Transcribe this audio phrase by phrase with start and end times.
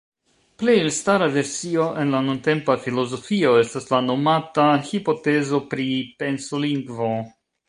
[0.61, 5.89] Plej elstara versio en la nuntempa filozofio estas la nomata "hipotezo pri
[6.25, 7.13] pensolingvo".